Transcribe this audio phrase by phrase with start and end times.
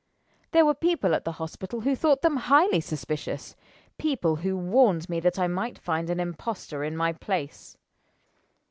[0.49, 3.55] There were people at the Hospital who thought them highly suspicious
[3.99, 7.77] people who warned me that I might find an impostor in my place."